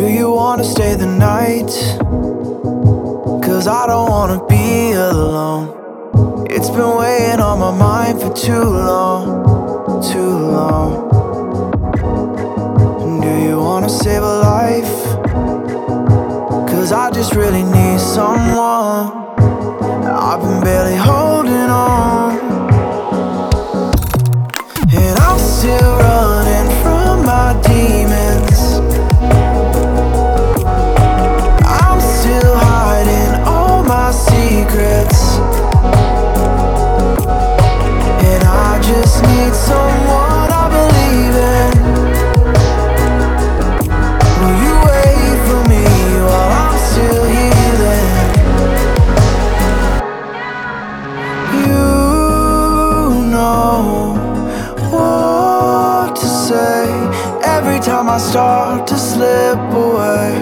[0.00, 1.70] Do you wanna stay the night?
[3.44, 6.46] Cause I don't wanna be alone.
[6.48, 10.90] It's been weighing on my mind for too long, too long.
[13.20, 14.96] Do you wanna save a life?
[16.70, 19.12] Cause I just really need someone.
[20.28, 22.49] I've been barely holding on.
[57.60, 60.32] Every time I start to slip away.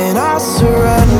[0.00, 1.17] And I surrender.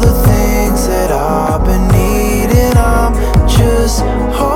[0.00, 2.76] The things that I've been needing.
[2.76, 3.14] I'm
[3.48, 4.00] just
[4.34, 4.55] hoping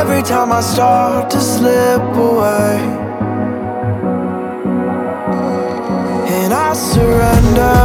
[0.00, 2.78] every time I start to slip away.
[6.36, 7.79] And I surrender.